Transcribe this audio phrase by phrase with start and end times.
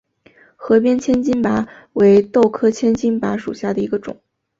[0.55, 4.19] 河边千斤拔为豆科千斤拔属下的一个种。